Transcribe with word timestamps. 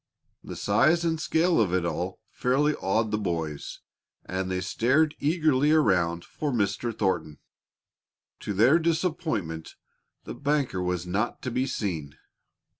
The 0.43 0.55
size 0.55 1.05
and 1.05 1.21
scale 1.21 1.61
of 1.61 1.71
it 1.75 1.85
all 1.85 2.17
fairly 2.31 2.73
awed 2.73 3.11
the 3.11 3.19
boys, 3.19 3.81
and 4.25 4.49
they 4.49 4.59
stared 4.59 5.13
eagerly 5.19 5.69
around 5.69 6.25
for 6.25 6.49
Mr. 6.51 6.91
Thornton. 6.91 7.37
To 8.39 8.53
their 8.53 8.79
disappointment 8.79 9.75
the 10.23 10.33
banker 10.33 10.81
was 10.81 11.05
not 11.05 11.43
to 11.43 11.51
be 11.51 11.67
seen. 11.67 12.17